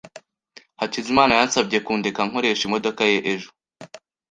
Hakizimana 0.79 1.31
yansabye 1.39 1.77
kundeka 1.85 2.21
nkoresha 2.27 2.63
imodoka 2.65 3.01
ye 3.11 3.19
ejo. 3.33 3.49